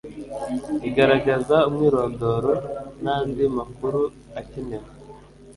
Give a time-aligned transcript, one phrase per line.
[0.87, 2.51] igaragaza umwirondoro
[3.03, 4.01] n andi makuru
[4.39, 4.89] akenewe